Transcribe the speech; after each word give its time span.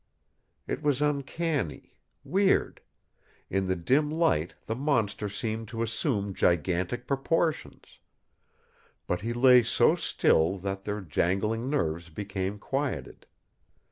It 0.65 0.81
was 0.81 0.99
uncanny, 1.03 1.93
weird. 2.23 2.81
In 3.51 3.67
the 3.67 3.75
dim 3.75 4.09
light 4.09 4.55
the 4.65 4.73
monster 4.75 5.29
seemed 5.29 5.67
to 5.67 5.83
assume 5.83 6.33
gigantic 6.33 7.05
proportions. 7.05 7.99
But 9.05 9.21
he 9.21 9.31
lay 9.31 9.61
so 9.61 9.93
still 9.93 10.57
that 10.57 10.85
their 10.85 11.01
jangling 11.01 11.69
nerves 11.69 12.09
became 12.09 12.57
quieted. 12.57 13.27